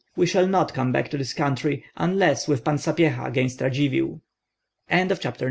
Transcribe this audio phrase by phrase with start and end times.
[0.15, 4.19] We shall not come back to this country, unless with Pan Sapyeha against Radzivill."
[4.89, 5.37] CHAPTER XX.